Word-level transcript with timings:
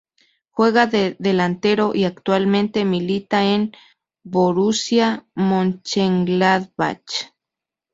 Juega 0.49 0.87
de 0.87 1.15
delantero 1.19 1.91
y 1.93 2.05
actualmente 2.05 2.85
milita 2.85 3.43
en 3.43 3.65
el 3.65 3.71
Borussia 4.23 5.27
Mönchengladbach. 5.35 7.29